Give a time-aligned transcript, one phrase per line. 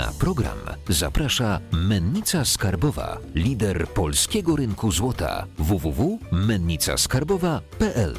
[0.00, 0.58] Na program
[0.88, 8.14] zaprasza Mennica Skarbowa, lider polskiego rynku złota www.mennicaskarbowa.pl.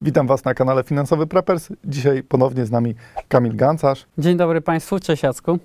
[0.00, 1.68] Witam Was na kanale Finansowy Preppers.
[1.84, 2.94] Dzisiaj ponownie z nami
[3.28, 4.06] Kamil Gancarz.
[4.18, 5.58] Dzień dobry Państwu, cześć Jacku.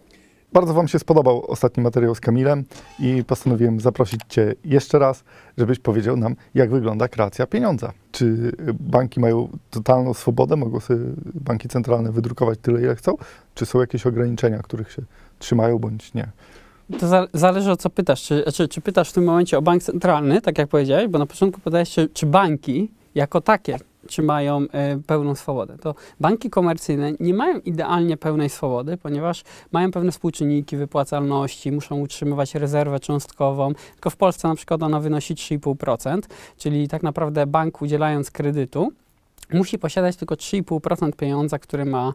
[0.54, 2.64] Bardzo Wam się spodobał ostatni materiał z Kamilem
[3.00, 5.23] i postanowiłem zaprosić Cię jeszcze raz,
[5.57, 7.93] żebyś powiedział nam, jak wygląda kreacja pieniądza.
[8.11, 11.00] Czy banki mają totalną swobodę, mogą sobie
[11.33, 13.15] banki centralne wydrukować tyle, ile chcą?
[13.55, 15.02] Czy są jakieś ograniczenia, których się
[15.39, 16.28] trzymają bądź nie?
[17.00, 18.24] To za, zależy o co pytasz.
[18.24, 21.25] Czy, czy, czy, pytasz w tym momencie o bank centralny, tak jak powiedziałeś, bo na
[21.25, 23.77] początku pytałeś, czy, czy banki jako takie
[24.07, 24.68] czy mają y,
[25.07, 25.78] pełną swobodę.
[25.78, 32.56] To banki komercyjne nie mają idealnie pełnej swobody, ponieważ mają pewne współczynniki wypłacalności, muszą utrzymywać
[32.56, 36.22] rezerwę cząstkową, tylko w Polsce na przykład ona wynosi 3,5%,
[36.58, 38.92] czyli tak naprawdę bank udzielając kredytu,
[39.53, 42.14] musi posiadać tylko 3,5% pieniądza, które ma e,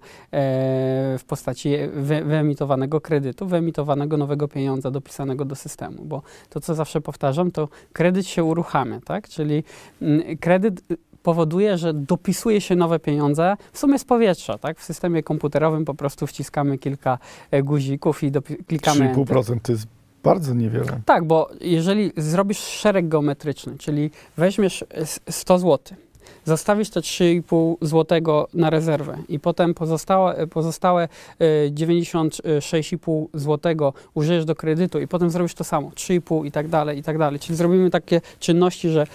[1.18, 7.00] w postaci wy, wyemitowanego kredytu, wyemitowanego nowego pieniądza dopisanego do systemu, bo to, co zawsze
[7.00, 9.28] powtarzam, to kredyt się uruchamia, tak?
[9.28, 9.64] Czyli
[10.02, 10.82] m, kredyt
[11.22, 14.78] powoduje, że dopisuje się nowe pieniądze, w sumie z powietrza, tak?
[14.78, 17.18] W systemie komputerowym po prostu wciskamy kilka
[17.50, 18.32] e, guzików i
[18.66, 19.14] klikamy...
[19.14, 19.86] 3,5% to jest
[20.22, 21.00] bardzo niewiele.
[21.06, 24.84] Tak, bo jeżeli zrobisz szereg geometryczny, czyli weźmiesz
[25.30, 25.96] 100 zł,
[26.44, 31.08] zostawisz te 3,5 zł na rezerwę i potem pozostałe, pozostałe
[31.40, 37.02] 96,5 zł użyjesz do kredytu i potem zrobisz to samo, 3,5 i tak dalej, i
[37.02, 37.40] tak dalej.
[37.40, 39.06] Czyli zrobimy takie czynności, że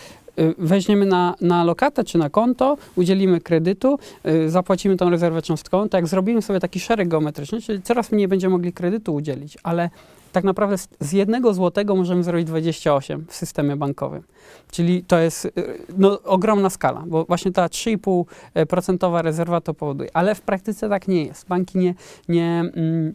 [0.57, 6.01] weźmiemy na, na lokatę czy na konto, udzielimy kredytu, y, zapłacimy tą rezerwę cząstkową, tak
[6.01, 9.89] jak zrobimy sobie taki szereg geometryczny, czyli coraz mniej będziemy mogli kredytu udzielić, ale
[10.31, 14.23] tak naprawdę z jednego złotego możemy zrobić 28 w systemie bankowym.
[14.71, 15.51] Czyli to jest y,
[15.97, 20.09] no, ogromna skala, bo właśnie ta 3,5% rezerwa to powoduje.
[20.13, 21.47] Ale w praktyce tak nie jest.
[21.47, 21.95] Banki nie,
[22.29, 23.13] nie mm,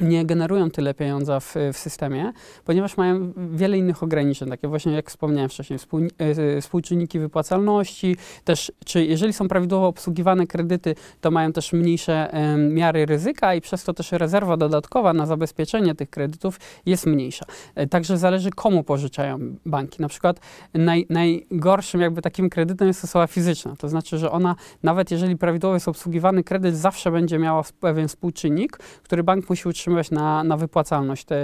[0.00, 2.32] nie generują tyle pieniądza w, w, systemie,
[2.64, 8.72] ponieważ mają wiele innych ograniczeń, takie właśnie jak wspomniałem wcześniej, współ, e, współczynniki wypłacalności, też
[8.84, 13.84] czy jeżeli są prawidłowo obsługiwane kredyty, to mają też mniejsze e, miary ryzyka i przez
[13.84, 17.46] to też rezerwa dodatkowa na zabezpieczenie tych kredytów jest mniejsza.
[17.74, 20.02] E, także zależy komu pożyczają banki.
[20.02, 20.40] Na przykład
[20.74, 25.76] naj, najgorszym jakby takim kredytem jest osoba fizyczna, to znaczy, że ona nawet jeżeli prawidłowo
[25.76, 30.56] jest obsługiwany kredyt, zawsze będzie miała pewien współczynnik, który bank musi utrzymać utrzymywać na, na
[30.56, 31.36] wypłacalność, te,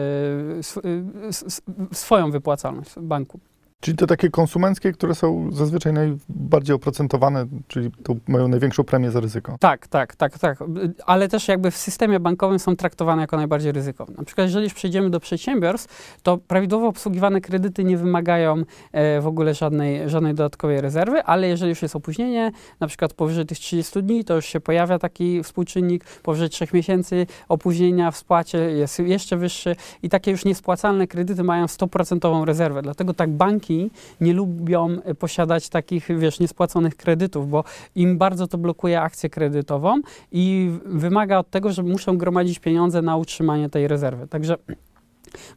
[1.92, 3.40] swoją wypłacalność banku.
[3.80, 9.20] Czyli te takie konsumenckie, które są zazwyczaj najbardziej oprocentowane, czyli to mają największą premię za
[9.20, 9.56] ryzyko.
[9.60, 10.58] Tak, tak, tak, tak.
[11.06, 14.14] Ale też jakby w systemie bankowym są traktowane jako najbardziej ryzykowne.
[14.18, 19.54] Na przykład jeżeli przejdziemy do przedsiębiorstw, to prawidłowo obsługiwane kredyty nie wymagają e, w ogóle
[19.54, 24.24] żadnej, żadnej dodatkowej rezerwy, ale jeżeli już jest opóźnienie, na przykład powyżej tych 30 dni,
[24.24, 29.76] to już się pojawia taki współczynnik, powyżej 3 miesięcy opóźnienia w spłacie jest jeszcze wyższy
[30.02, 32.82] i takie już niespłacalne kredyty mają 100% rezerwę.
[32.82, 37.64] Dlatego tak banki banki nie lubią e, posiadać takich, wiesz, niespłaconych kredytów, bo
[37.94, 40.00] im bardzo to blokuje akcję kredytową
[40.32, 44.28] i wymaga od tego, że muszą gromadzić pieniądze na utrzymanie tej rezerwy.
[44.28, 44.56] Także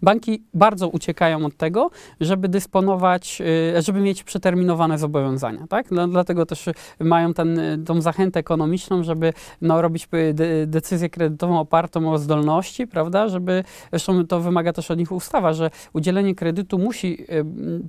[0.01, 1.89] Banki bardzo uciekają od tego,
[2.19, 3.41] żeby dysponować,
[3.77, 5.87] y, żeby mieć przeterminowane zobowiązania, tak?
[6.09, 6.65] Dlatego też
[6.99, 13.27] mają ten, tą zachętę ekonomiczną, żeby no, robić y, decyzję kredytową opartą o zdolności, prawda?
[13.27, 17.45] Żeby, zresztą to wymaga też od nich ustawa, że udzielenie kredytu musi y,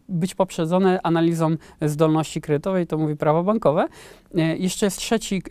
[0.09, 3.87] być poprzedzone analizą zdolności kredytowej, to mówi prawo bankowe.
[4.59, 5.43] Jeszcze jest trzeci,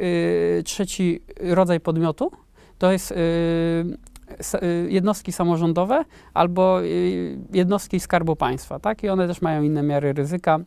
[0.64, 2.32] trzeci rodzaj podmiotu,
[2.78, 4.13] to jest Y,
[4.90, 9.04] jednostki samorządowe albo y, jednostki Skarbu Państwa, tak?
[9.04, 10.60] I one też mają inne miary ryzyka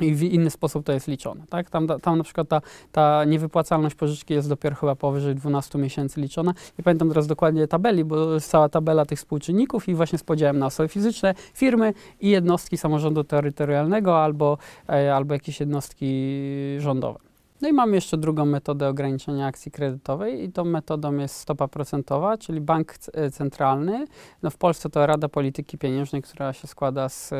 [0.00, 1.44] i w inny sposób to jest liczone.
[1.50, 1.70] Tak?
[1.70, 2.60] Tam, tam na przykład ta,
[2.92, 6.54] ta niewypłacalność pożyczki jest dopiero chyba powyżej 12 miesięcy liczona.
[6.78, 10.58] Nie pamiętam teraz dokładnie tabeli, bo jest cała tabela tych współczynników i właśnie z podziałem
[10.58, 14.58] na osoby fizyczne, firmy i jednostki samorządu terytorialnego albo,
[14.88, 16.36] e, albo jakieś jednostki
[16.78, 17.31] rządowe.
[17.62, 22.38] No i mamy jeszcze drugą metodę ograniczenia akcji kredytowej i tą metodą jest stopa procentowa,
[22.38, 22.94] czyli bank
[23.32, 24.06] centralny.
[24.42, 27.30] No w Polsce to Rada Polityki Pieniężnej, która się składa z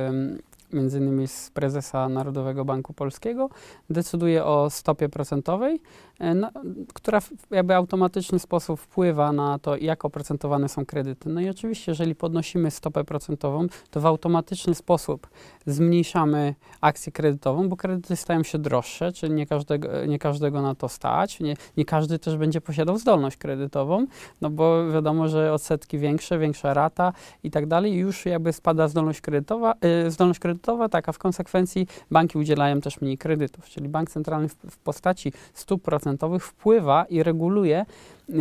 [0.72, 3.50] między innymi z prezesa Narodowego Banku Polskiego,
[3.90, 5.80] decyduje o stopie procentowej,
[6.18, 6.52] e, na,
[6.94, 11.28] która w jakby automatyczny sposób wpływa na to, jak oprocentowane są kredyty.
[11.28, 15.28] No i oczywiście, jeżeli podnosimy stopę procentową, to w automatyczny sposób
[15.66, 20.88] zmniejszamy akcję kredytową, bo kredyty stają się droższe, czyli nie każdego, nie każdego na to
[20.88, 24.06] stać, nie, nie każdy też będzie posiadał zdolność kredytową,
[24.40, 29.20] no bo wiadomo, że odsetki większe, większa rata i tak dalej, już jakby spada zdolność
[29.20, 29.74] kredytowa,
[30.06, 34.10] y, zdolność kredytowa kredytowe, tak, a w konsekwencji banki udzielają też mniej kredytów, czyli bank
[34.10, 37.86] centralny w, w postaci stóp procentowych wpływa i reguluje,
[38.30, 38.34] y,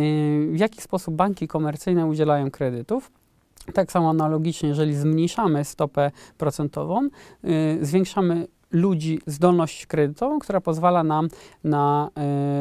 [0.52, 3.10] w jaki sposób banki komercyjne udzielają kredytów.
[3.74, 7.08] Tak samo analogicznie, jeżeli zmniejszamy stopę procentową,
[7.44, 11.28] y, zwiększamy ludzi zdolność kredytową, która pozwala nam
[11.64, 12.10] na,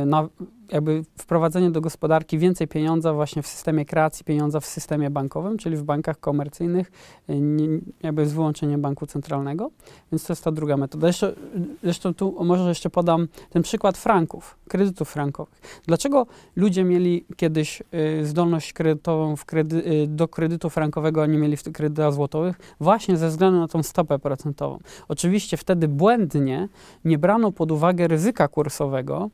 [0.03, 0.27] y, na
[0.71, 5.77] jakby wprowadzenie do gospodarki więcej pieniądza właśnie w systemie kreacji pieniądza w systemie bankowym, czyli
[5.77, 6.91] w bankach komercyjnych,
[7.29, 7.67] y, nie,
[8.03, 9.71] jakby z wyłączeniem banku centralnego.
[10.11, 11.07] Więc to jest ta druga metoda.
[11.07, 11.35] Jeszcze,
[11.83, 15.81] zresztą tu może jeszcze podam ten przykład franków, kredytów frankowych.
[15.87, 17.83] Dlaczego ludzie mieli kiedyś
[18.21, 22.59] y, zdolność kredytową kredy, y, do kredytu frankowego, a nie mieli kredytów złotowych?
[22.79, 24.79] Właśnie ze względu na tą stopę procentową.
[25.07, 26.69] Oczywiście wtedy błędnie
[27.05, 29.29] nie brano pod uwagę ryzyka kursowego,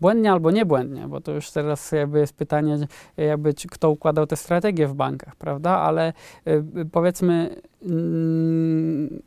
[0.00, 2.78] błędnie albo niebłędnie, bo to już teraz jakby jest pytanie,
[3.16, 5.70] jakby kto układał te strategie w bankach, prawda?
[5.70, 6.12] Ale
[6.44, 6.62] e,
[6.92, 9.22] powiedzmy, mm,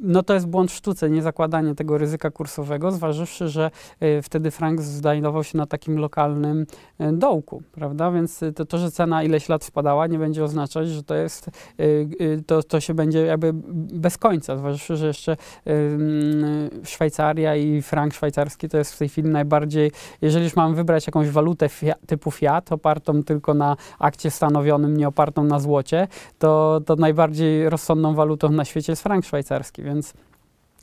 [0.00, 3.70] no to jest błąd w sztuce, nie zakładanie tego ryzyka kursowego, zważywszy, że
[4.02, 6.66] y, wtedy frank znajdował się na takim lokalnym
[7.00, 8.10] y, dołku, prawda?
[8.10, 11.50] Więc to, to, że cena ileś lat spadała, nie będzie oznaczać, że to jest,
[12.46, 15.36] to, to się będzie jakby bez końca, zważywszy, że jeszcze
[16.84, 19.92] Szwajcaria i frank szwajcarski to jest w tej chwili najbardziej,
[20.22, 25.08] jeżeli już mam wybrać jakąś walutę fiat, typu fiat, opartą tylko na akcie stanowionym, nie
[25.08, 26.08] opartą na złocie,
[26.38, 30.14] to, to najbardziej rozsądną walutą na świecie jest frank szwajcarski szwajcarski, więc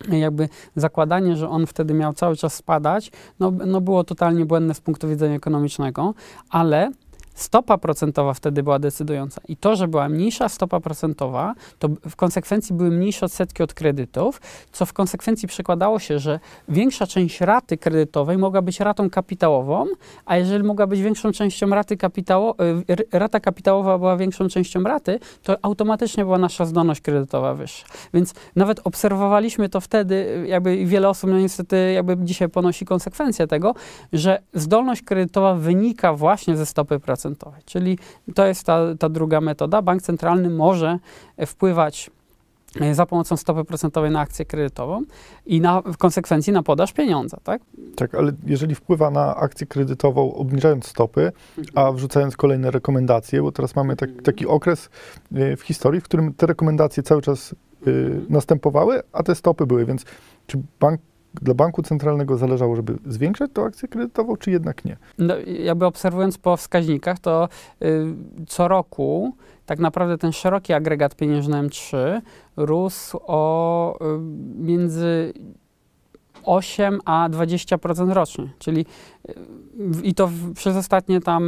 [0.09, 4.81] jakby zakładanie, że on wtedy miał cały czas spadać, no, no było totalnie błędne z
[4.81, 6.13] punktu widzenia ekonomicznego,
[6.49, 6.91] ale
[7.35, 9.41] stopa procentowa wtedy była decydująca.
[9.47, 14.41] I to, że była mniejsza stopa procentowa, to w konsekwencji były mniejsze odsetki od kredytów,
[14.71, 16.39] co w konsekwencji przekładało się, że
[16.69, 19.85] większa część raty kredytowej mogła być ratą kapitałową,
[20.25, 22.55] a jeżeli mogła być większą częścią raty kapitało,
[22.89, 27.85] y, rata kapitałowa była większą częścią raty, to automatycznie była nasza zdolność kredytowa wyższa.
[28.13, 33.47] Więc nawet obserwowaliśmy to wtedy, y, jakby wiele osób no niestety jakby dzisiaj ponosi konsekwencje
[33.47, 33.75] tego,
[34.13, 37.61] że zdolność kredytowa wynika właśnie ze stopy procentowej procentowej.
[37.65, 37.97] Czyli
[38.35, 39.81] to jest ta, ta druga metoda.
[39.81, 40.99] Bank centralny może
[41.45, 42.11] wpływać
[42.81, 45.01] e, za pomocą stopy procentowej na akcję kredytową
[45.45, 47.61] i na, w konsekwencji na podaż pieniądza, tak?
[47.95, 51.31] Tak, ale jeżeli wpływa na akcję kredytową obniżając stopy,
[51.75, 51.95] a mhm.
[51.95, 54.89] wrzucając kolejne rekomendacje, bo teraz mamy tak, taki okres
[55.35, 57.55] e, w historii, w którym te rekomendacje cały czas
[57.87, 60.05] y, następowały, a te stopy były, więc
[60.47, 61.01] czy bank
[61.41, 64.97] dla banku centralnego zależało, żeby zwiększać tą akcję kredytową, czy jednak nie?
[65.17, 65.33] No,
[65.63, 67.49] jakby obserwując po wskaźnikach, to
[67.81, 68.05] y,
[68.47, 69.33] co roku
[69.65, 71.97] tak naprawdę ten szeroki agregat pieniężny M3
[72.57, 74.19] rósł o y,
[74.57, 75.33] między
[76.43, 78.85] 8 a 20% rocznie, czyli
[80.03, 81.43] i to przez ostatnie tam,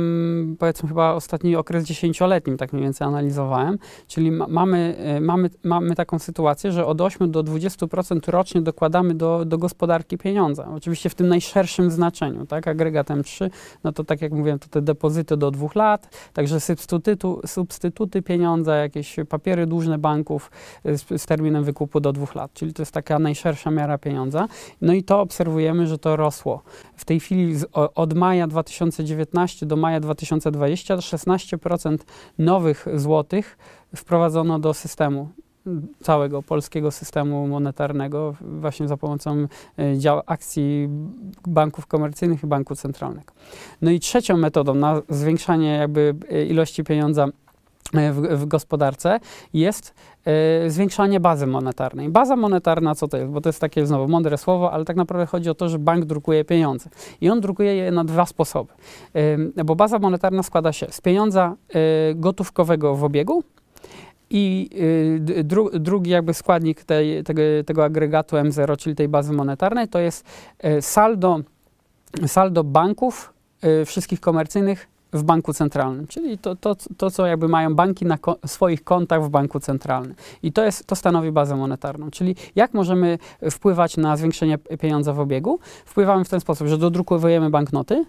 [0.60, 3.78] powiedzmy chyba ostatni okres dziesięcioletni, tak mniej więcej analizowałem,
[4.08, 9.14] czyli ma, mamy, e, mamy, mamy taką sytuację, że od 8 do 20% rocznie dokładamy
[9.14, 10.68] do, do gospodarki pieniądza.
[10.76, 13.50] Oczywiście w tym najszerszym znaczeniu, tak, agregat M3,
[13.84, 18.76] no to tak jak mówiłem, to te depozyty do dwóch lat, także substytuty, substytuty pieniądza,
[18.76, 20.52] jakieś papiery dłużne banków
[20.84, 24.48] e, z, z terminem wykupu do dwóch lat, czyli to jest taka najszersza miara pieniądza.
[24.82, 26.62] No i to obserwujemy, że to rosło.
[26.96, 31.98] W tej chwili z, od maja 2019 do maja 2020 16%
[32.38, 33.58] nowych złotych
[33.96, 35.30] wprowadzono do systemu
[36.04, 39.48] całego polskiego systemu monetarnego właśnie za pomocą
[39.80, 40.90] e, dział akcji
[41.48, 43.34] banków komercyjnych i banku centralnego.
[43.82, 47.28] No i trzecią metodą na zwiększanie jakby e, ilości pieniądza
[47.94, 49.20] w, w, gospodarce
[49.54, 49.94] jest
[50.66, 52.10] y, zwiększanie bazy monetarnej.
[52.10, 53.32] Baza monetarna co to jest?
[53.32, 56.06] Bo to jest takie znowu mądre słowo, ale tak naprawdę chodzi o to, że bank
[56.06, 56.90] drukuje pieniądze.
[57.22, 58.74] I on drukuje je na dwa sposoby.
[59.58, 61.56] Y, bo baza monetarna składa się z pieniądza
[62.12, 63.44] y, gotówkowego w obiegu,
[64.30, 64.70] i
[65.44, 70.26] dru, drugi jakby składnik tej, tego, tego agregatu M0, czyli tej bazy monetarnej, to jest
[70.82, 71.40] saldo,
[72.26, 73.34] saldo banków
[73.86, 78.38] wszystkich komercyjnych w banku centralnym, czyli to, to, to co jakby mają banki na ko
[78.46, 80.16] swoich kontach w banku centralnym.
[80.44, 83.20] I to, jest, to stanowi bazę monetarną, czyli jak możemy
[83.52, 85.60] wpływać na zwiększenie pieniądza w obiegu?
[85.86, 88.06] Wpływamy w ten sposób, że dodrukowujemy banknoty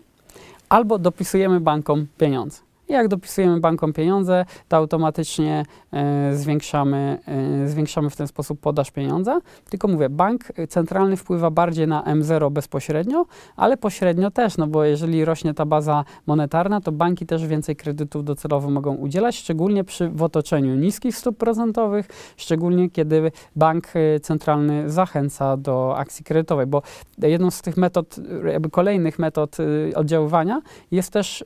[0.69, 2.68] albo dopisujemy bankom pieniądze.
[2.89, 9.41] Jak dopisujemy bankom pieniądze, to automatycznie e, zwiększamy, e, zwiększamy w ten sposób podaż pieniądza.
[9.71, 13.27] Tylko mówię, bank centralny wpływa bardziej na M0 bezpośrednio,
[13.57, 18.25] ale pośrednio też, no bo jeżeli rośnie ta baza monetarna, to banki też więcej kredytów
[18.25, 24.91] docelowo mogą udzielać, szczególnie przy w otoczeniu niskich stóp procentowych, szczególnie kiedy bank e, centralny
[24.91, 26.83] zachęca do akcji kredytowej, bo
[27.23, 28.17] jedną z tych metod,
[28.53, 29.57] jakby kolejnych metod
[29.95, 31.45] oddziaływania jest też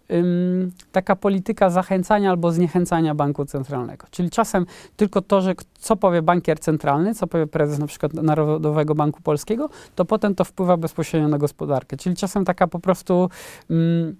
[0.92, 4.06] taka polityka, polityka zachęcania albo zniechęcania banku centralnego.
[4.10, 8.94] Czyli czasem tylko to, że co powie bankier centralny, co powie prezes na przykład Narodowego
[8.94, 11.96] Banku Polskiego, to potem to wpływa bezpośrednio na gospodarkę.
[11.96, 13.30] Czyli czasem taka po prostu,
[13.70, 14.16] mm,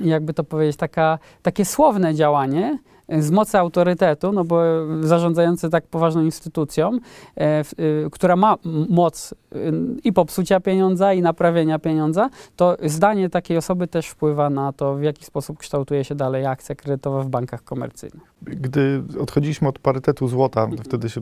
[0.00, 4.62] jakby to powiedzieć, taka, takie słowne działanie, z mocy autorytetu, no bo
[5.00, 7.64] zarządzający tak poważną instytucją, e, e,
[8.12, 8.56] która ma
[8.88, 9.56] moc e,
[10.04, 15.02] i popsucia pieniądza, i naprawienia pieniądza, to zdanie takiej osoby też wpływa na to, w
[15.02, 18.34] jaki sposób kształtuje się dalej akcja kredytowa w bankach komercyjnych.
[18.42, 21.20] Gdy odchodziliśmy od parytetu złota, wtedy się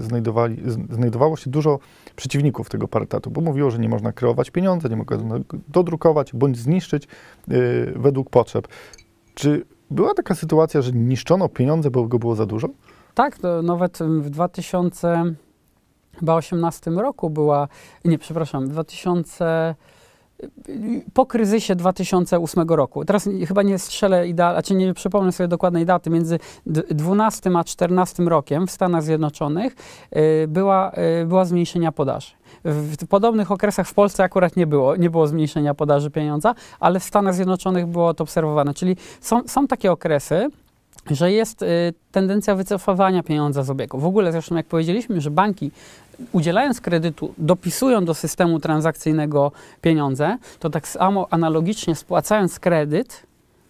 [0.00, 0.56] znajdowali,
[0.90, 1.78] znajdowało się dużo
[2.16, 5.38] przeciwników tego parytetu, bo mówiło, że nie można kreować pieniądza, nie można
[5.68, 7.08] dodrukować bądź zniszczyć
[7.96, 8.68] według potrzeb.
[9.34, 12.68] Czy była taka sytuacja, że niszczono pieniądze, bo go było za dużo?
[13.14, 17.68] Tak, nawet w 2018 roku była,
[18.04, 19.74] nie, przepraszam, w 2000
[21.14, 23.04] po kryzysie 2008 roku.
[23.04, 28.22] Teraz chyba nie strzelę idealnie, czy nie przypomnę sobie dokładnej daty, między 12 a 14
[28.22, 29.76] rokiem w Stanach Zjednoczonych
[30.16, 32.30] y, była, y, była zmniejszenia podaży.
[32.64, 37.04] W podobnych okresach w Polsce akurat nie było, nie było zmniejszenia podaży pieniądza, ale w
[37.04, 38.74] Stanach Zjednoczonych było to obserwowane.
[38.74, 40.50] Czyli są, są takie okresy,
[41.10, 41.66] że jest y,
[42.12, 43.98] tendencja wycofywania pieniądza z obiegu.
[43.98, 45.70] W ogóle zresztą jak powiedzieliśmy, że banki
[46.32, 53.22] udzielając kredytu dopisują do systemu transakcyjnego pieniądze, to tak samo analogicznie spłacając kredyt,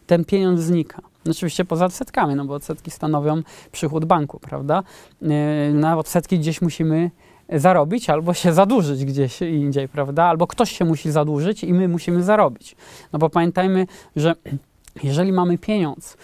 [0.07, 1.03] ten pieniądz znika.
[1.31, 4.83] Oczywiście poza odsetkami, no bo odsetki stanowią przychód banku, prawda?
[5.23, 5.27] Y,
[5.75, 7.11] na odsetki gdzieś musimy
[7.53, 10.25] zarobić albo się zadłużyć gdzieś indziej, prawda?
[10.25, 12.77] Albo ktoś się musi zadłużyć i my musimy zarobić.
[13.13, 13.87] No bo pamiętajmy,
[14.17, 14.35] że
[15.03, 16.17] jeżeli mamy pieniądz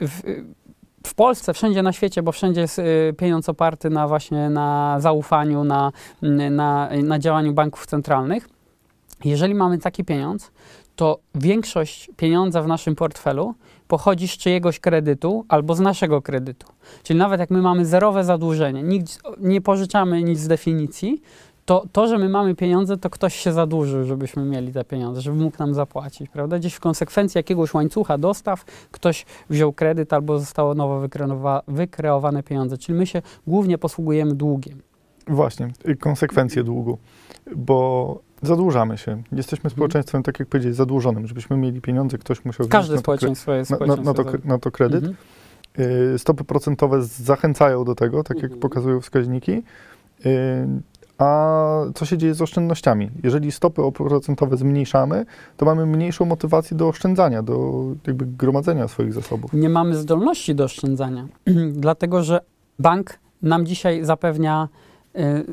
[0.00, 0.22] w,
[1.06, 5.64] w Polsce, wszędzie na świecie, bo wszędzie jest y, pieniądz oparty na właśnie na zaufaniu,
[5.64, 5.92] na,
[6.50, 8.48] na, na działaniu banków centralnych.
[9.24, 10.50] Jeżeli mamy taki pieniądz,
[10.96, 13.54] to większość pieniądza w naszym portfelu
[13.88, 16.66] pochodzi z czyjegoś kredytu albo z naszego kredytu.
[17.02, 18.84] Czyli nawet jak my mamy zerowe zadłużenie,
[19.38, 21.22] nie pożyczamy nic z definicji,
[21.68, 25.36] to to, że my mamy pieniądze, to ktoś się zadłużył, żebyśmy mieli te pieniądze, żeby
[25.36, 26.58] mógł nam zapłacić, prawda?
[26.58, 31.08] Gdzieś w konsekwencji jakiegoś łańcucha dostaw ktoś wziął kredyt albo zostało nowo
[31.68, 32.78] wykreowane pieniądze.
[32.78, 34.82] Czyli my się głównie posługujemy długiem.
[35.26, 36.98] Właśnie, konsekwencje długu,
[37.56, 39.22] bo zadłużamy się.
[39.32, 39.70] Jesteśmy mhm.
[39.70, 41.26] społeczeństwem, tak jak powiedzieć, zadłużonym.
[41.26, 45.04] Żebyśmy mieli pieniądze, ktoś musiał Każde społeczeństwo jest na, na, na, to, na to kredyt.
[45.04, 45.16] Mhm.
[46.14, 48.60] Y, stopy procentowe zachęcają do tego, tak jak mhm.
[48.60, 49.62] pokazują wskaźniki.
[51.18, 53.10] A co się dzieje z oszczędnościami?
[53.22, 59.52] Jeżeli stopy oprocentowe zmniejszamy, to mamy mniejszą motywację do oszczędzania, do jakby gromadzenia swoich zasobów.
[59.52, 61.28] Nie mamy zdolności do oszczędzania,
[61.72, 62.40] dlatego że
[62.78, 64.68] bank nam dzisiaj zapewnia
[65.16, 65.44] y,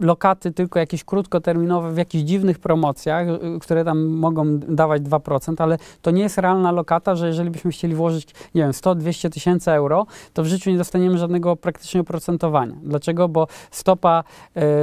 [0.00, 5.78] lokaty tylko jakieś krótkoterminowe w jakichś dziwnych promocjach, y, które tam mogą dawać 2%, ale
[6.02, 10.06] to nie jest realna lokata, że jeżeli byśmy chcieli włożyć, nie wiem, 100-200 tysięcy euro,
[10.32, 12.76] to w życiu nie dostaniemy żadnego praktycznie oprocentowania.
[12.82, 13.28] Dlaczego?
[13.28, 14.24] Bo stopa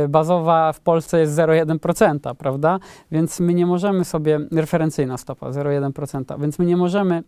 [0.04, 2.80] y, bazowa w Polsce jest 0,1%, prawda?
[3.12, 7.24] Więc my nie możemy sobie, referencyjna stopa 0,1%, więc my nie możemy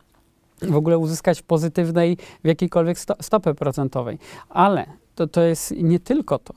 [0.61, 4.19] w ogóle uzyskać pozytywnej w jakiejkolwiek sto, stopy procentowej.
[4.49, 4.85] Ale
[5.15, 6.53] to, to jest nie tylko to,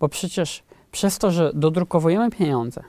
[0.00, 2.84] bo przecież przez to, że dodrukowujemy pieniądze,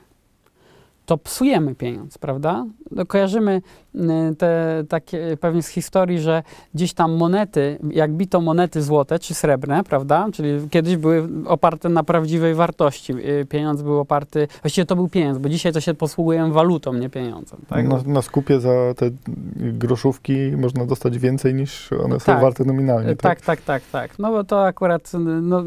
[1.06, 2.66] to psujemy pieniądz, prawda?
[2.90, 3.62] No, kojarzymy
[4.38, 6.42] te takie pewnie z historii, że
[6.74, 10.26] gdzieś tam monety, jak bito monety złote czy srebrne, prawda?
[10.32, 13.12] Czyli kiedyś były oparte na prawdziwej wartości.
[13.12, 17.10] Y, pieniądz był oparty, właściwie to był pieniądz, bo dzisiaj to się posługujemy walutą, nie
[17.10, 17.58] pieniądzem.
[17.68, 17.88] Tak?
[17.88, 19.10] Na, na skupie za te
[19.56, 23.16] groszówki można dostać więcej niż one są tak, warte nominalnie.
[23.16, 23.16] Tak?
[23.16, 24.18] tak, tak, tak, tak.
[24.18, 25.62] No bo to akurat no,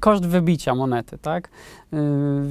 [0.00, 1.48] koszt wybicia monety, tak?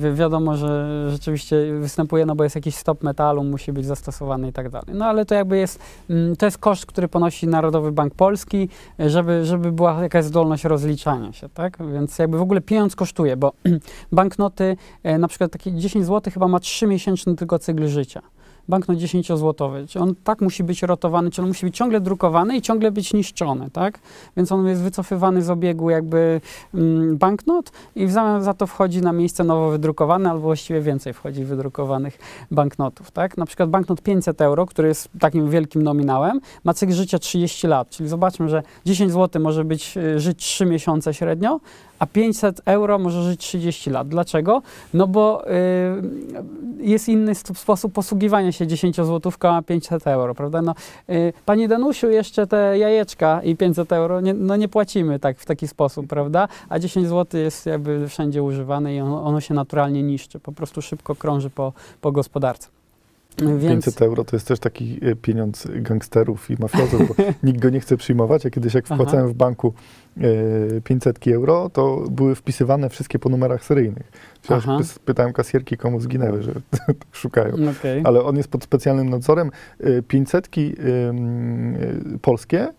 [0.02, 4.54] Yy, wiadomo, że rzeczywiście występuje, no bo jest jakiś stop metalu, musi być zastosowany i
[4.54, 4.96] tak dalej.
[4.96, 5.80] No ale to jakby jest,
[6.10, 8.70] mm, to jest koszt, który ponosi Narodowy Bank Polski,
[9.00, 11.78] żeby, żeby była jakaś zdolność rozliczania się, tak?
[11.94, 13.54] Więc jakby w ogóle pieniądz kosztuje, bo
[14.12, 18.22] banknoty, e, na przykład takie 10 zł chyba ma 3 miesięczny tylko cykl życia
[18.68, 19.88] banknot 10-złotowy.
[19.88, 23.14] Czy on tak musi być rotowany, czy on musi być ciągle drukowany i ciągle być
[23.14, 24.00] niszczony, tak?
[24.38, 26.42] Więc on jest wycofywany z obiegu jakby
[26.74, 31.14] mm, banknot i w zamian za to wchodzi na miejsce nowo wydrukowany, albo właściwie więcej
[31.14, 32.18] wchodzi wydrukowanych
[32.52, 33.38] banknotów, tak?
[33.38, 37.90] Na przykład banknot 500 euro, który jest takim wielkim nominałem, ma cykl życia 30 lat,
[37.90, 41.60] czyli zobaczmy, że 10 zł może być, y, żyć 3 miesiące średnio,
[42.00, 44.08] a 500 euro może żyć 30 lat.
[44.08, 44.62] Dlaczego?
[44.94, 45.52] No bo y,
[46.78, 50.62] jest inny sposób posługiwania się 10 złotówką a 500 euro, prawda?
[50.62, 50.76] No,
[51.10, 55.46] y, Pani Danusiu, jeszcze te jajeczka i 500 euro, nie, no nie płacimy tak w
[55.46, 56.48] taki sposób, prawda?
[56.70, 60.82] A 10 zł jest jakby wszędzie używane i ono, ono się naturalnie niszczy, po prostu
[60.82, 62.68] szybko krąży po, po gospodarce.
[63.38, 67.70] Więc 500 euro to jest też taki e, pieniądz gangsterów i mafiozów, bo nikt go
[67.70, 68.44] nie chce przyjmować.
[68.44, 68.96] Ja kiedyś jak Aha.
[68.96, 69.74] wpłacałem w banku
[70.84, 74.12] 500 euro, to były wpisywane wszystkie po numerach seryjnych.
[74.50, 74.62] Ja
[75.06, 76.54] pytałem kasierki, komu zginęły, że
[77.12, 77.54] szukają.
[77.80, 78.02] okej.
[78.06, 79.52] Ale on jest pod specjalnym nadzorem.
[79.80, 80.50] E, 500
[82.22, 82.74] polskie e,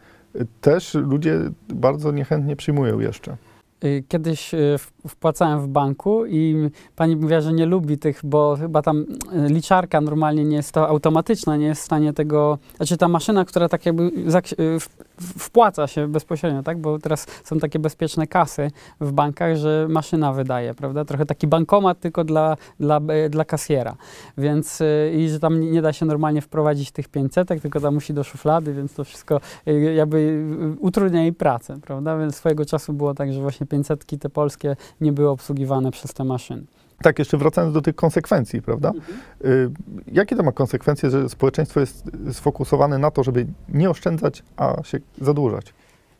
[0.60, 3.36] też ludzie bardzo niechętnie przyjmują jeszcze.
[4.08, 4.50] Kiedyś
[5.08, 9.06] wpłacałem w banku i pani mówiła, że nie lubi tych, bo chyba tam
[9.48, 13.68] liczarka normalnie nie jest to automatyczna, nie jest w stanie tego, znaczy ta maszyna, która
[13.68, 14.10] tak jakby
[15.20, 16.78] wpłaca się bezpośrednio, tak?
[16.78, 21.04] Bo teraz są takie bezpieczne kasy w bankach, że maszyna wydaje, prawda?
[21.04, 23.96] Trochę taki bankomat tylko dla, dla, dla kasjera.
[24.38, 27.94] Więc y, i że tam nie, nie da się normalnie wprowadzić tych 500, tylko tam
[27.94, 32.18] musi do szuflady, więc to wszystko y, jakby y, utrudnia jej pracę, prawda?
[32.18, 36.24] Więc swojego czasu było tak, że właśnie 500 te polskie nie były obsługiwane przez te
[36.24, 36.62] maszyny.
[37.02, 38.92] Tak, jeszcze wracając do tych konsekwencji, prawda?
[39.44, 39.70] Y,
[40.12, 44.98] Jakie to ma konsekwencje, że społeczeństwo jest sfokusowane na to, żeby nie oszczędzać, a się
[45.20, 45.74] zadłużać?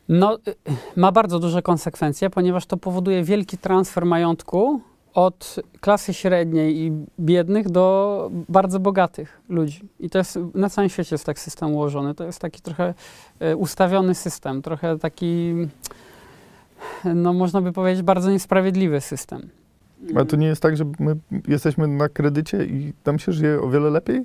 [0.09, 0.55] No, y,
[0.95, 4.81] ma bardzo duże konsekwencje, ponieważ to powoduje wielki transfer majątku
[5.13, 9.81] od klasy średniej i biednych do bardzo bogatych ludzi.
[9.99, 12.15] I to jest, na całym świecie jest tak system ułożony.
[12.15, 12.93] To jest taki trochę
[13.41, 15.53] y, ustawiony system, trochę taki,
[17.05, 19.49] no można by powiedzieć, bardzo niesprawiedliwy system.
[20.15, 21.15] Ale to nie jest tak, że my
[21.47, 24.21] jesteśmy na kredycie i tam się żyje o wiele lepiej?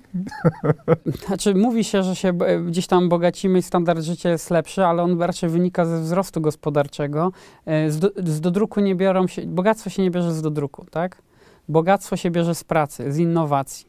[1.27, 5.03] Znaczy, mówi się, że się e, gdzieś tam bogacimy i standard życia jest lepszy, ale
[5.03, 7.33] on raczej wynika ze wzrostu gospodarczego.
[7.67, 11.23] E, Z, do, z dodruku nie biorą się, bogactwo się nie bierze z dodruku, tak?
[11.69, 13.87] Bogactwo się bierze z pracy, z innowacji,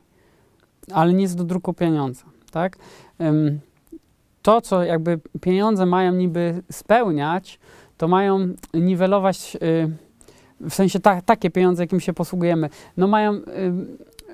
[0.93, 2.77] ale nie z dodruku pieniądza, tak?
[4.41, 7.59] To, co jakby pieniądze mają niby spełniać,
[7.97, 9.91] to mają niwelować, y,
[10.69, 13.41] w sensie ta, takie pieniądze, jakim się posługujemy, no mają y,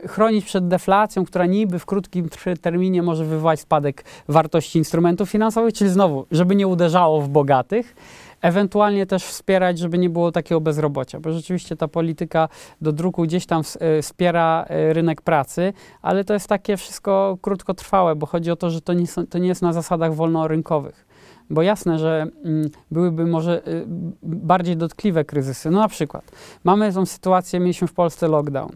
[0.08, 2.30] chronić przed deflacją, która niby w krótkim
[2.62, 7.96] terminie może wywołać spadek wartości instrumentów finansowych, czyli znowu, żeby nie uderzało w bogatych,
[8.42, 12.50] ewentualnie też wspierać, żeby nie było takiego bezrobocia, bo rzeczywiście ta polityka
[12.82, 18.16] do druku gdzieś tam e, wspiera e, rynek pracy, ale to jest takie wszystko krótkotrwałe,
[18.16, 21.07] bo chodzi o to, że to nie, są, to nie jest na zasadach wolnorynkowych.
[21.50, 23.86] Bo jasne, że mm, byłyby może y,
[24.24, 25.72] bardziej dotkliwe kryzysy.
[25.72, 26.32] No na przykład
[26.64, 28.72] mamy tą sytuację, mieliśmy w Polsce lockdown.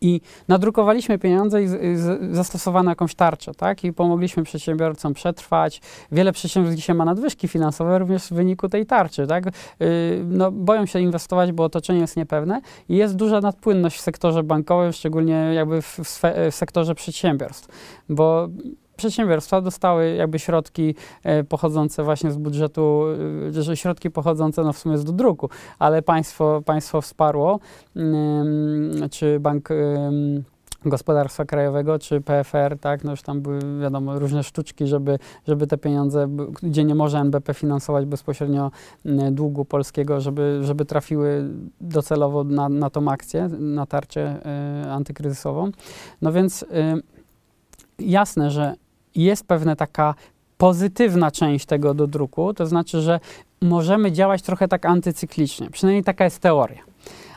[0.00, 3.84] I nadrukowaliśmy pieniądze i z, zastosowano jakąś tarczę, tak?
[3.84, 5.80] I pomogliśmy przedsiębiorcom przetrwać.
[6.12, 9.44] Wiele przedsiębiorstw dzisiaj ma nadwyżki finansowe również w wyniku tej tarczy, tak?
[9.44, 9.88] Yy,
[10.28, 14.92] no, boją się inwestować, bo otoczenie jest niepewne i jest duża nadpłynność w sektorze bankowym,
[14.92, 17.68] szczególnie jakby w, w, w sektorze przedsiębiorstw,
[18.08, 18.48] bo
[19.00, 23.04] przedsiębiorstwa dostały jakby środki e, pochodzące właśnie z budżetu,
[23.58, 27.60] e, że środki pochodzące no w sumie z do druku, ale państwo, państwo wsparło,
[29.10, 29.68] czy bank
[30.84, 35.78] Gospodarstwa Krajowego, czy PFR, tak, no już tam były, wiadomo, różne sztuczki, żeby, żeby te
[35.78, 36.28] pieniądze,
[36.62, 38.70] gdzie nie może NBP finansować bezpośrednio
[39.32, 41.48] długu polskiego, żeby, żeby trafiły
[41.80, 44.40] docelowo na, na tą akcję, na tarczę
[44.86, 45.70] y, antykryzysową.
[46.22, 46.66] No więc y,
[47.98, 48.74] jasne, że
[49.14, 50.14] jest pewna taka
[50.58, 53.20] pozytywna część tego do druku, to znaczy, że
[53.62, 55.70] możemy działać trochę tak antycyklicznie.
[55.70, 56.82] Przynajmniej taka jest teoria.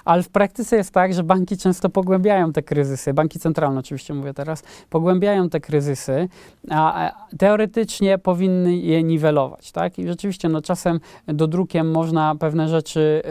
[0.05, 4.33] Ale w praktyce jest tak, że banki często pogłębiają te kryzysy, banki centralne oczywiście mówię
[4.33, 6.29] teraz, pogłębiają te kryzysy,
[6.69, 9.99] a teoretycznie powinny je niwelować, tak?
[9.99, 13.21] I rzeczywiście, no czasem dodrukiem można pewne rzeczy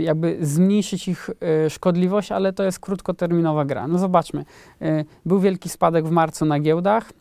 [0.00, 1.30] jakby zmniejszyć ich
[1.66, 3.88] y, szkodliwość, ale to jest krótkoterminowa gra.
[3.88, 4.44] No zobaczmy,
[4.82, 7.12] y, był wielki spadek w marcu na giełdach,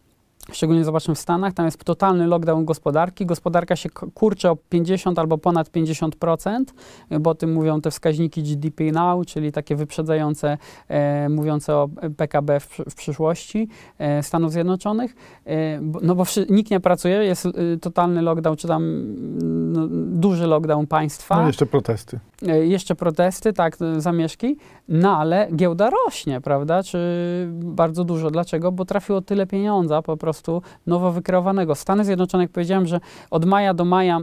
[0.52, 3.26] Szczególnie zobaczmy w Stanach, tam jest totalny lockdown gospodarki.
[3.26, 6.74] Gospodarka się kurczy o 50 albo ponad 50%,
[7.12, 11.90] y, bo o tym mówią te wskaźniki GDP Now, czyli takie wyprzedzające, e, mówiące o
[12.18, 15.16] PKB w, w przyszłości e, Stanów Zjednoczonych.
[15.46, 18.84] E, bo, no bo nikt nie pracuje, jest y, totalny lockdown, czy tam
[19.74, 19.88] no,
[20.20, 21.36] duży lockdown państwa.
[21.42, 22.20] No jeszcze protesty.
[22.48, 24.58] E, Jeszcze protesty, tak, e, zamieszki,
[24.88, 26.84] no ale giełda rośnie, prawda?
[26.84, 26.98] Czy
[27.52, 28.32] bardzo dużo.
[28.32, 28.72] Dlaczego?
[28.72, 31.76] Bo trafiło tyle pieniądza po prostu nowo wykreowanego.
[31.76, 33.00] Stany Zjednoczone, jak powiedziałem, że
[33.32, 34.20] od maja do maja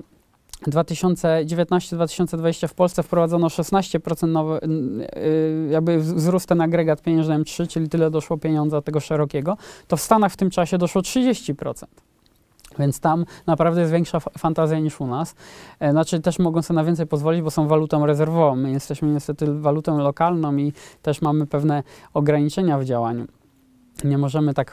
[0.66, 4.60] 2019-2020 w Polsce wprowadzono 16% nowy,
[5.16, 9.56] y, jakby wz- wzrósł ten agregat pieniężny M3, czyli tyle doszło pieniądza tego szerokiego,
[9.88, 11.84] to w Stanach w tym czasie doszło 30%.
[12.78, 15.34] Więc tam naprawdę jest większa fa- fantazja niż u nas.
[15.80, 18.56] E, Znaczy też mogą sobie na więcej pozwolić, bo są walutą rezerwową.
[18.56, 21.82] My jesteśmy niestety walutą lokalną i też mamy pewne
[22.14, 23.26] ograniczenia w działaniu.
[24.04, 24.72] Nie możemy tak,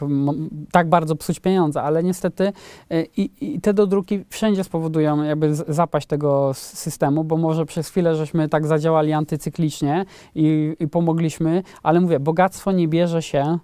[0.71, 2.53] tak bardzo psuć pieniądze, ale niestety
[2.89, 8.15] e, i, i te dodruki wszędzie spowodują jakby zapaść tego systemu, bo może przez chwilę
[8.15, 10.05] żeśmy tak zadziałali antycyklicznie
[10.35, 13.57] i, i pomogliśmy, ale mówię, bogactwo nie bierze się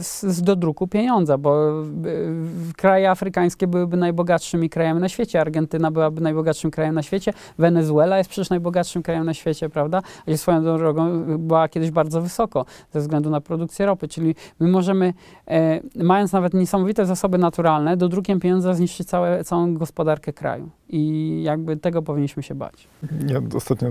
[0.00, 1.84] z, z dodruku pieniądza, bo e,
[2.76, 5.40] kraje afrykańskie byłyby najbogatszymi krajami na świecie.
[5.40, 7.32] Argentyna byłaby najbogatszym krajem na świecie.
[7.58, 10.02] Wenezuela jest przecież najbogatszym krajem na świecie, prawda?
[10.26, 14.08] A swoją drogą była kiedyś bardzo wysoko ze względu na produkcję ropy.
[14.08, 15.14] Czyli my możemy,
[15.48, 20.70] e, mając nawet niesamowite zasoby naturalne, dodrukiem pieniądza zniszczyć całe, całą gospodarkę kraju.
[20.88, 22.88] I jakby tego powinniśmy się bać.
[23.26, 23.88] Ja ostatnio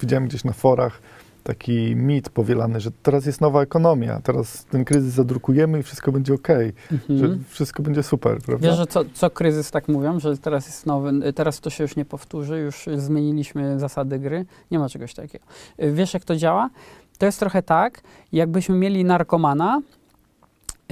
[0.00, 1.00] widziałem gdzieś na forach
[1.48, 6.34] taki mit powielany, że teraz jest nowa ekonomia, teraz ten kryzys zadrukujemy i wszystko będzie
[6.34, 6.48] ok,
[6.92, 7.18] mhm.
[7.18, 8.68] że wszystko będzie super, prawda?
[8.68, 11.96] Wiesz, że co, co kryzys tak mówią, że teraz jest nowy, teraz to się już
[11.96, 15.44] nie powtórzy, już zmieniliśmy zasady gry, nie ma czegoś takiego.
[15.78, 16.70] Wiesz, jak to działa?
[17.18, 18.00] To jest trochę tak,
[18.32, 19.82] jakbyśmy mieli narkomana,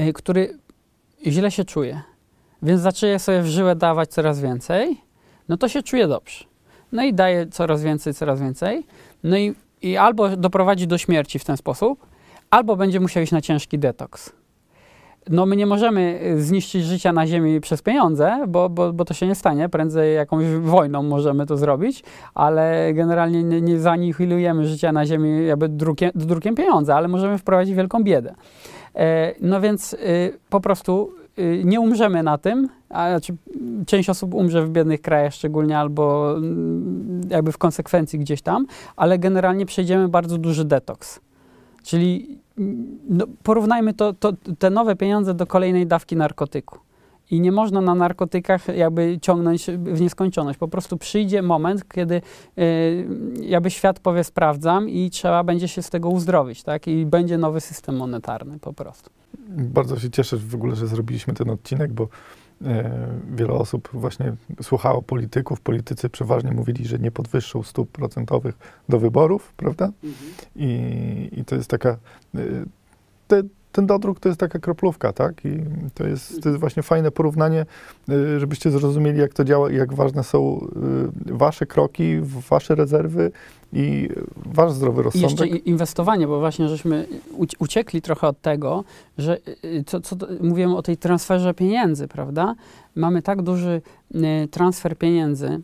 [0.00, 0.58] y, który
[1.26, 2.00] źle się czuje,
[2.62, 5.00] więc zaczyna sobie w żyłę dawać coraz więcej,
[5.48, 6.44] no to się czuje dobrze.
[6.92, 8.86] No i daje coraz więcej, coraz więcej.
[9.24, 12.06] No i, i albo doprowadzi do śmierci w ten sposób,
[12.50, 14.32] albo będzie musiał iść na ciężki detoks.
[15.30, 19.14] No my nie możemy y, zniszczyć życia na ziemi przez pieniądze, bo, bo, bo to
[19.14, 19.68] się nie stanie.
[19.68, 25.68] Prędzej jakąś wojną możemy to zrobić, ale generalnie nie, nie zanihilujemy życia na ziemi jakby
[25.68, 28.34] drukiem, drukiem pieniądza, ale możemy wprowadzić wielką biedę.
[28.94, 31.12] E, no więc y, po prostu
[31.64, 33.36] nie umrzemy na tym, a znaczy,
[33.86, 39.18] część osób umrze w biednych krajach szczególnie albo mm, jakby w konsekwencji gdzieś tam, ale
[39.18, 41.20] generalnie przejdziemy bardzo duży detoks.
[41.82, 46.78] Czyli mm, no, porównajmy to, to, te nowe pieniądze do kolejnej dawki narkotyku.
[47.30, 50.58] I nie można na narkotykach jakby ciągnąć w nieskończoność.
[50.58, 52.22] Po prostu przyjdzie moment, kiedy
[52.58, 53.08] y,
[53.40, 56.88] jakby świat powie sprawdzam i trzeba będzie się z tego uzdrowić, tak?
[56.88, 59.10] I będzie nowy system monetarny po prostu.
[59.48, 62.08] Bardzo się cieszę w ogóle, że zrobiliśmy ten odcinek, bo
[62.64, 65.60] E, wiele osób właśnie słuchało polityków.
[65.60, 68.54] Politycy przeważnie mówili, że nie podwyższą stóp procentowych
[68.88, 69.84] do wyborów, prawda?
[70.04, 70.32] Mhm.
[70.56, 71.90] I, I to jest taka.
[72.34, 72.38] E,
[73.28, 73.42] te,
[73.76, 75.44] ten dodruk to jest taka kroplówka, tak?
[75.44, 75.58] I
[75.94, 77.66] to jest, to jest właśnie fajne porównanie,
[78.08, 80.68] y, żebyście zrozumieli, jak to działa i jak ważne są
[81.28, 83.32] y, wasze kroki, wasze rezerwy
[83.72, 84.08] i
[84.46, 85.30] wasz zdrowy rozsądek.
[85.30, 87.06] I jeszcze inwestowanie, bo właśnie żeśmy
[87.58, 88.84] uciekli trochę od tego,
[89.18, 92.54] że y, co, co mówiłem o tej transferze pieniędzy, prawda?
[92.94, 93.82] Mamy tak duży
[94.50, 95.60] transfer pieniędzy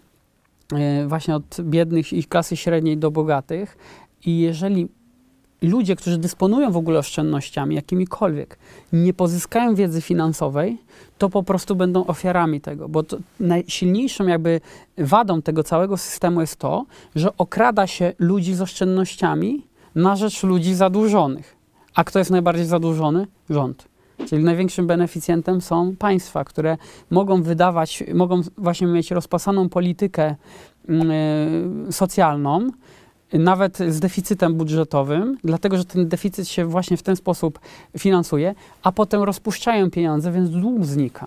[1.06, 3.76] właśnie od biednych i klasy średniej do bogatych
[4.26, 4.88] i jeżeli
[5.62, 8.58] ludzie, którzy dysponują w ogóle oszczędnościami, jakimikolwiek,
[8.92, 10.78] nie pozyskają wiedzy finansowej,
[11.18, 13.02] to po prostu będą ofiarami tego, bo
[13.40, 14.60] najsilniejszą jakby
[14.98, 16.84] wadą tego całego systemu jest to,
[17.16, 21.56] że okrada się ludzi z oszczędnościami na rzecz ludzi zadłużonych.
[21.94, 23.26] A kto jest najbardziej zadłużony?
[23.50, 23.92] Rząd.
[24.28, 26.76] Czyli największym beneficjentem są państwa, które
[27.10, 30.34] mogą wydawać, mogą właśnie mieć rozpasaną politykę
[30.88, 32.70] yy, socjalną,
[33.32, 37.58] nawet z deficytem budżetowym, dlatego że ten deficyt się właśnie w ten sposób
[37.98, 41.26] finansuje, a potem rozpuszczają pieniądze, więc dług znika.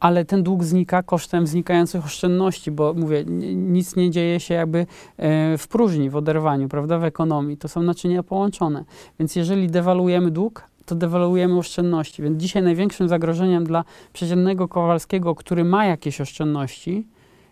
[0.00, 5.58] Ale ten dług znika kosztem znikających oszczędności, bo mówię, nic nie dzieje się jakby e,
[5.58, 7.56] w próżni, w oderwaniu, prawda, w ekonomii.
[7.56, 8.84] To są naczynia połączone.
[9.18, 12.22] Więc jeżeli dewaluujemy dług, to dewaluujemy oszczędności.
[12.22, 17.06] Więc dzisiaj największym zagrożeniem dla przeciętnego Kowalskiego, który ma jakieś oszczędności,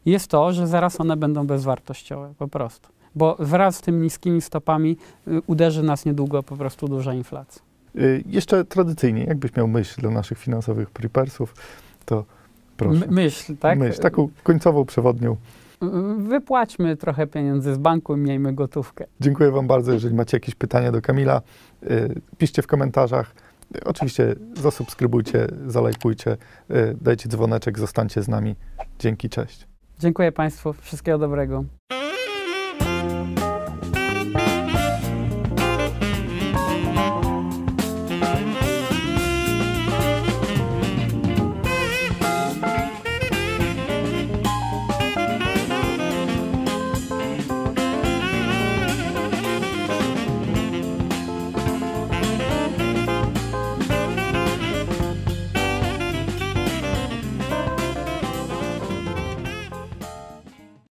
[0.06, 4.96] jest to, że zaraz one będą bezwartościowe, po prostu bo wraz z tymi niskimi stopami
[5.28, 7.62] y, uderzy nas niedługo po prostu duża inflacja.
[7.96, 11.54] Y, jeszcze tradycyjnie, jakbyś miał myśl dla naszych finansowych prepersów,
[12.04, 12.24] to
[12.76, 13.00] proszę.
[13.00, 13.78] My, myśl, tak?
[13.78, 15.36] Myśl, taką końcową przewodnią.
[16.18, 19.04] Wypłaćmy trochę pieniędzy z banku i miejmy gotówkę.
[19.20, 19.92] Dziękuję Wam bardzo.
[19.92, 21.42] Jeżeli macie jakieś pytania do Kamila,
[21.82, 23.34] y, piszcie w komentarzach.
[23.84, 26.36] Oczywiście zasubskrybujcie, zalajkujcie,
[27.00, 28.54] dajcie dzwoneczek, zostańcie z nami.
[28.98, 29.66] Dzięki, cześć.
[29.98, 30.72] Dziękuję Państwu.
[30.72, 31.64] Wszystkiego dobrego.